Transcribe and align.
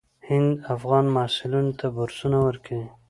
هند 0.27 0.51
افغان 0.75 1.05
محصلینو 1.15 1.77
ته 1.79 1.87
بورسونه 1.95 2.37
ورکوي. 2.47 2.87